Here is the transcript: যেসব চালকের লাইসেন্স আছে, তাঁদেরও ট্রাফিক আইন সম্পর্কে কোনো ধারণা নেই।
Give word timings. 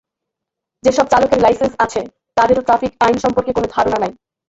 যেসব 0.83 1.05
চালকের 1.09 1.39
লাইসেন্স 1.41 1.73
আছে, 1.79 2.01
তাঁদেরও 2.37 2.65
ট্রাফিক 2.67 2.91
আইন 2.99 3.17
সম্পর্কে 3.17 3.51
কোনো 3.53 3.67
ধারণা 3.71 3.97
নেই। 3.99 4.13